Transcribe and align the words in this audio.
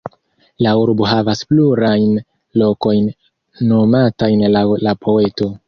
La 0.65 0.71
urbo 0.83 1.09
havas 1.09 1.41
plurajn 1.51 2.17
lokojn 2.63 3.07
nomatajn 3.75 4.45
laŭ 4.59 4.67
la 4.89 4.99
poeto. 5.07 5.55